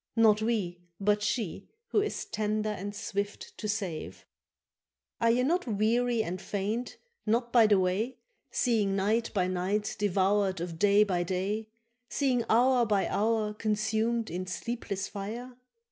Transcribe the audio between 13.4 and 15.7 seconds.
consumed in sleepless fire?